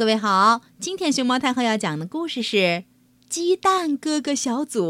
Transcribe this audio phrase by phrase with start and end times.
[0.00, 2.56] 各位好，今天熊猫太后要讲的故事是
[3.28, 4.82] 《鸡蛋哥哥小组》，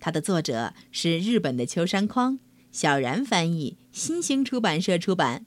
[0.00, 2.40] 它的作者是日本的秋山匡，
[2.72, 5.46] 小然翻译，新兴出版社出版。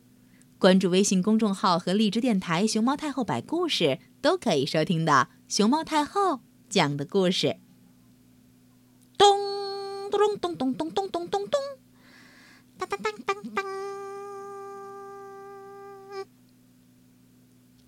[0.57, 7.57] 关注微信公众号和荔枝电台“熊猫太后摆故事”，都可以收听到熊猫太后讲的故事。
[9.17, 11.59] 咚咚咚咚咚咚咚咚咚，
[12.77, 14.00] 当当当当当。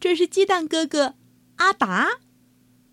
[0.04, 1.16] 这是鸡蛋哥哥
[1.56, 2.20] 阿达，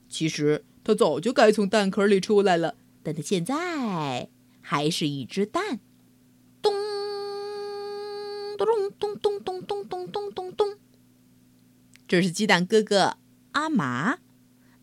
[0.09, 4.29] 其实他早就该从蛋壳里出来了，但他现在
[4.61, 5.81] 还是一只蛋。
[6.63, 6.73] 咚
[8.57, 8.65] 咚
[8.97, 10.79] 咚咚咚咚咚咚咚咚。
[12.07, 13.17] 这是鸡蛋哥哥
[13.55, 14.21] 阿麻，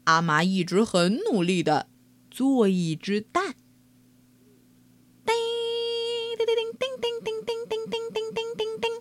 [0.04, 1.88] 阿麻一直很努力的
[2.30, 3.56] 做一只蛋。
[5.26, 5.34] 叮
[6.38, 8.92] 叮叮叮叮叮叮叮叮叮叮叮叮。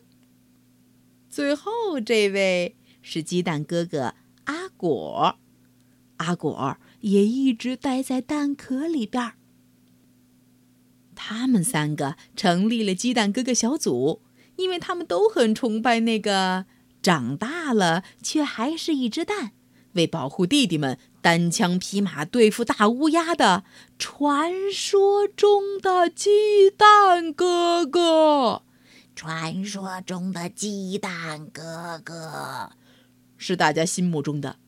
[1.28, 2.76] 最后这位。
[3.08, 4.14] 是鸡蛋哥哥
[4.46, 5.38] 阿果，
[6.16, 9.34] 阿果也一直待在蛋壳里边。
[11.14, 14.22] 他们三个成立了鸡蛋哥哥小组，
[14.56, 16.66] 因为他们都很崇拜那个
[17.00, 19.52] 长大了却还是一只蛋，
[19.92, 23.62] 为保护弟弟们单枪匹马对付大乌鸦的
[24.00, 28.62] 传说中的鸡蛋哥哥。
[29.14, 32.72] 传说中的鸡蛋哥哥。
[33.36, 34.58] 是大家心目中的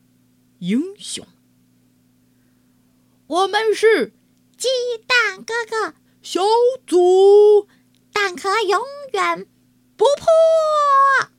[0.59, 1.25] 英雄。
[3.27, 4.13] 我们是
[4.57, 4.67] 鸡
[5.05, 6.41] 蛋哥哥小
[6.87, 7.67] 组，
[8.11, 8.81] 蛋壳永
[9.13, 9.47] 远
[9.95, 11.29] 不破。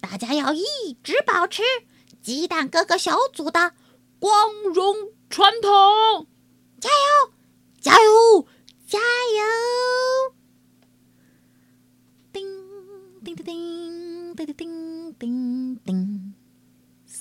[0.00, 0.62] 大家要一
[1.02, 1.62] 直保持
[2.22, 3.74] 鸡蛋哥哥小组的
[4.18, 6.26] 光荣传统。
[6.80, 7.32] 加油！
[7.80, 8.46] 加油！
[8.86, 10.34] 加油！
[12.32, 12.46] 叮
[13.24, 13.44] 叮叮
[14.36, 16.17] 叮叮叮叮叮。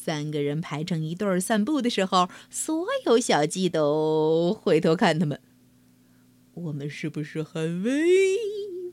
[0.08, 5.42] 三个人排成一对儿散步的时候，所有小鸡都回头看他们。
[6.54, 7.92] 我们是不是很威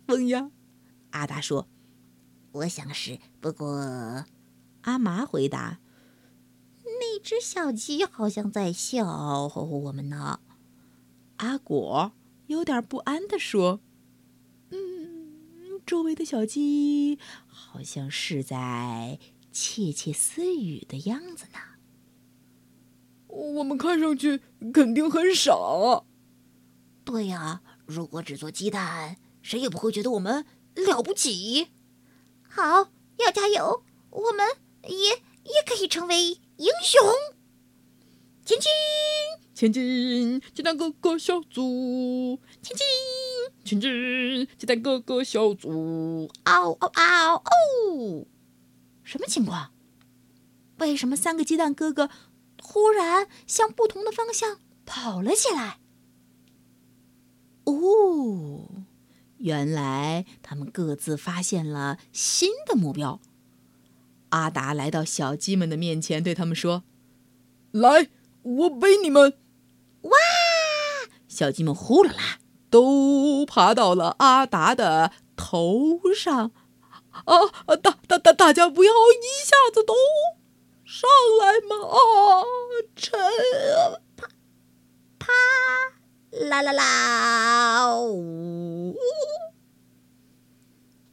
[0.08, 0.50] 风呀？
[1.10, 1.68] 阿达说
[2.50, 4.24] ：“我想是。”不过，
[4.80, 5.78] 阿麻回答
[6.82, 10.40] ：“那只小鸡好像在笑话我们呢。”
[11.38, 12.10] 阿果
[12.48, 13.78] 有点不安地说
[14.70, 19.20] ：“嗯，周围的小鸡好像是在……”
[19.54, 21.60] 窃窃私语的样子呢？
[23.28, 24.40] 我们看上去
[24.72, 26.04] 肯定很傻。
[27.04, 30.44] 对呀，如果只做鸡蛋，谁也不会觉得我们
[30.74, 31.68] 了不起。
[32.42, 34.44] 好，要加油，我们
[34.88, 37.00] 也也可以成为英雄。
[38.44, 38.70] 前进，
[39.54, 42.84] 前进，鸡蛋哥哥小组，前进，
[43.64, 46.28] 前进，鸡蛋哥哥小组。
[46.42, 48.26] 嗷嗷嗷哦！
[49.04, 49.70] 什么情况？
[50.78, 52.10] 为什么三个鸡蛋哥哥
[52.56, 55.78] 突然向不同的方向跑了起来？
[57.64, 58.68] 哦，
[59.38, 63.20] 原来他们各自发现了新的目标。
[64.30, 66.82] 阿达来到小鸡们的面前，对他们说
[67.70, 68.08] ：“来，
[68.42, 69.38] 我背你们！”
[70.02, 70.10] 哇！
[71.28, 72.38] 小鸡们呼啦啦
[72.68, 76.50] 都爬到了阿达的头上。
[77.24, 77.76] 啊！
[77.76, 79.94] 大大大大家不要一下子都
[80.84, 81.08] 上
[81.40, 81.76] 来嘛！
[81.88, 81.96] 啊，
[82.94, 83.18] 沉，
[84.16, 84.28] 啪
[85.18, 85.32] 啪，
[86.30, 87.96] 啦啦啦！
[88.00, 88.96] 呜！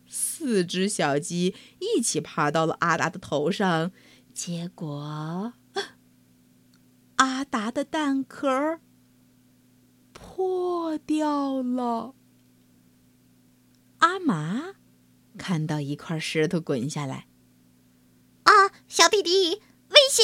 [0.08, 3.92] 四只小鸡一起爬到了阿达的头上，
[4.34, 5.54] 结果
[7.18, 8.80] 阿达的蛋壳
[10.12, 12.16] 破掉了。
[14.00, 14.74] 阿麻。
[15.42, 17.26] 看到一块石头滚下来，
[18.44, 19.56] 啊，小弟弟，
[19.90, 20.24] 危险！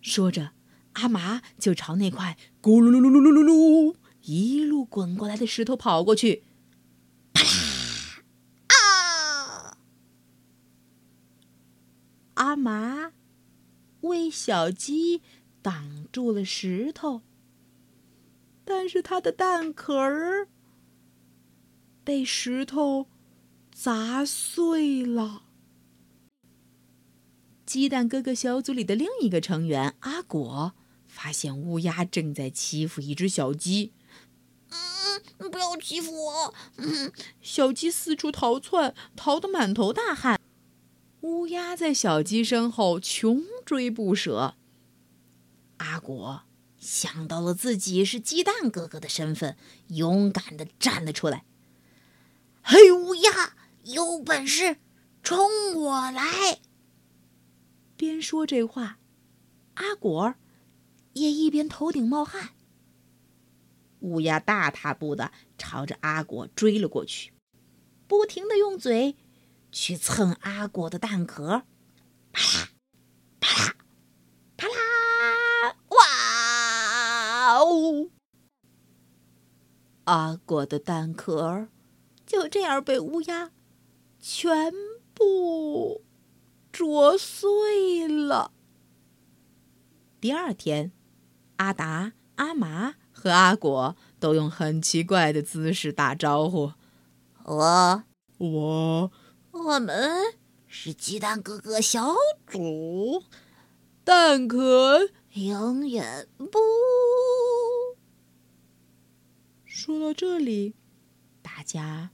[0.00, 0.52] 说着，
[0.92, 6.44] 阿麻就朝那块咕噜噜噜噜噜噜噜一路滚过来的石头跑过去。
[7.32, 7.42] 啪
[8.68, 8.68] 啦！
[8.68, 9.76] 啊！
[12.34, 13.10] 阿麻
[14.02, 15.20] 为小鸡
[15.60, 17.22] 挡住了石头，
[18.64, 20.46] 但是它的蛋壳儿
[22.04, 23.08] 被石头。
[23.72, 25.42] 砸碎了。
[27.64, 30.74] 鸡蛋哥哥小组里的另一个成员阿果
[31.06, 33.92] 发现乌鸦正在欺负一只小鸡。
[34.70, 36.54] 嗯，不要欺负我！
[36.76, 40.38] 嗯，小鸡四处逃窜，逃得满头大汗。
[41.22, 44.56] 乌鸦在小鸡身后穷追不舍。
[45.78, 46.42] 阿果
[46.78, 49.56] 想到了自己是鸡蛋哥哥的身份，
[49.88, 51.44] 勇敢的站了出来。
[52.62, 53.54] 嘿，乌鸦！
[53.84, 54.76] 有本事
[55.22, 56.60] 冲我来！
[57.96, 58.98] 边说这话，
[59.74, 60.34] 阿果
[61.14, 62.50] 也一边头顶冒汗。
[64.00, 67.32] 乌鸦大踏步的朝着阿果追了过去，
[68.08, 69.16] 不停的用嘴
[69.70, 71.62] 去蹭阿果的蛋壳，
[72.32, 72.68] 啪啦
[73.40, 73.76] 啪啦
[74.56, 75.76] 啪啦！
[75.88, 78.10] 哇哦！
[80.04, 81.68] 阿果的蛋壳
[82.26, 83.52] 就这样被乌鸦
[84.22, 84.72] 全
[85.12, 86.02] 部
[86.72, 88.52] 啄碎了。
[90.20, 90.92] 第二天，
[91.56, 92.94] 阿达、阿麻。
[93.14, 96.72] 和阿果都用很奇怪的姿势打招呼。
[97.44, 98.04] 我
[98.38, 99.12] 我
[99.52, 100.34] 我们
[100.66, 102.14] 是鸡蛋哥哥小
[102.48, 103.22] 组，
[104.02, 106.58] 蛋壳永远不。
[109.64, 110.74] 说到这里，
[111.42, 112.10] 大家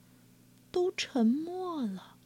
[0.70, 2.16] 都沉默了。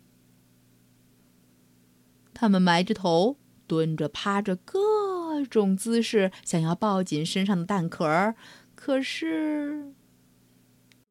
[2.34, 3.36] 他们埋着头，
[3.66, 8.34] 蹲着、趴着，各种姿势，想要抱紧身上的蛋壳儿。
[8.74, 9.94] 可是，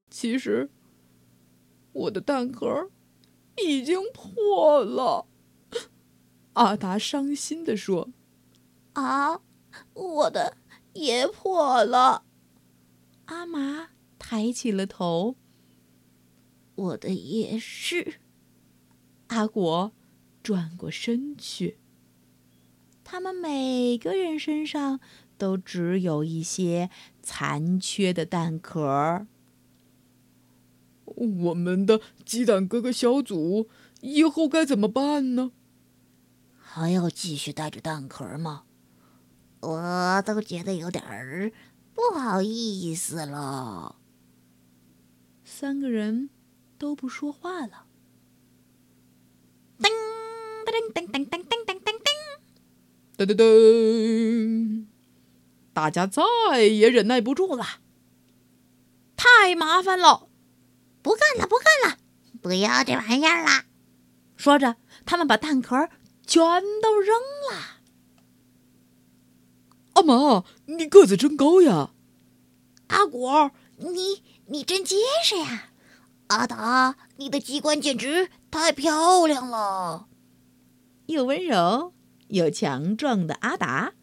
[0.10, 0.69] 其实
[1.94, 2.89] 我的蛋壳
[3.63, 5.27] 已经破了。
[6.54, 8.10] 阿达伤心地说
[8.94, 9.39] ：“啊，
[9.94, 10.57] 我的
[10.94, 12.25] 也破了。”
[13.27, 15.38] 阿麻抬起了头
[16.75, 18.15] ：“我的也是。”
[19.27, 19.91] 阿果
[20.44, 21.77] 转过身去。
[23.03, 25.00] 他们每个人身上。
[25.41, 26.91] 都只有一些
[27.23, 29.25] 残缺的蛋壳。
[31.06, 33.67] 我们的鸡蛋哥哥小组
[34.01, 35.51] 以后该怎么办呢？
[36.59, 38.65] 还要继续带着蛋壳吗？
[39.62, 41.51] 我都觉得有点儿
[41.95, 43.95] 不好意思了。
[45.44, 46.29] 三个人
[46.81, 47.86] 都不说话了。
[49.78, 49.88] 噔
[50.66, 51.80] 噔噔噔噔噔噔噔
[53.16, 54.88] 噔噔噔。
[55.74, 57.63] 大家再也忍耐不住了，
[59.16, 60.28] 太麻烦了，
[61.04, 62.00] 不干了，不干了，
[62.42, 63.66] 不要这玩意儿了。
[64.36, 65.88] 说着，他们把蛋壳
[66.25, 66.42] 全
[66.81, 67.16] 都扔
[67.51, 67.80] 了。
[69.94, 71.92] 阿毛，你个子真高呀！
[72.88, 75.68] 阿果，你你真结实呀！
[76.31, 80.07] 阿达，你的机关简直太漂亮了。
[81.07, 81.94] 又温柔
[82.30, 83.94] 又强壮的阿达，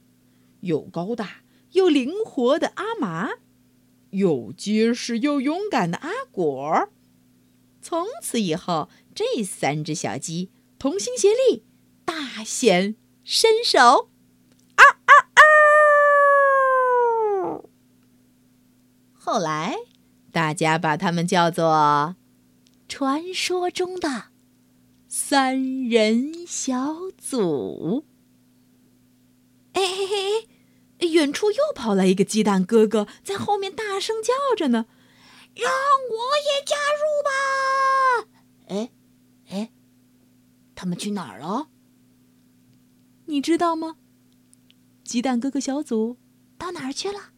[0.61, 1.41] 又高大。
[1.73, 3.31] 又灵活的阿麻，
[4.11, 6.91] 又结实又勇敢的阿果
[7.81, 11.65] 从此以后，这三只小鸡同心协力，
[12.05, 14.11] 大显身手。
[14.75, 15.43] 啊啊啊！
[19.15, 19.77] 后来，
[20.33, 22.17] 大家把他们叫做
[22.89, 24.27] 传说中的
[25.09, 28.05] 三人小组。
[29.73, 30.49] 哎嘿嘿。
[31.11, 34.87] 远处又跑来一个鸡蛋哥哥，在后面大声叫着呢
[35.55, 38.29] ：“让我也加入吧！”
[38.67, 38.91] 哎，
[39.49, 39.71] 哎，
[40.75, 41.69] 他们去哪儿了？
[43.27, 43.95] 你知道吗？
[45.05, 46.17] 鸡蛋哥哥小组
[46.59, 47.31] 到哪儿去了？